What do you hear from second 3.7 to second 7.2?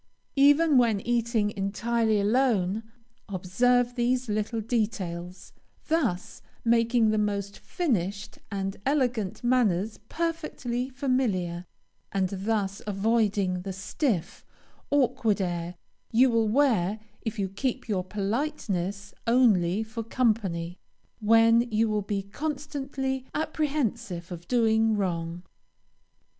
these little details, thus making the